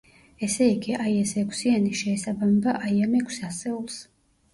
ესე 0.45 0.67
იგი, 0.69 0.93
აი 1.01 1.11
ეს 1.25 1.33
ექვსიანი, 1.41 1.91
შეესაბამება 1.99 2.73
აი 2.87 3.05
ამ 3.09 3.13
ექვს 3.21 3.37
ასეულს. 3.49 4.01